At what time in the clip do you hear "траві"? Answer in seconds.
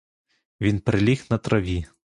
1.37-1.85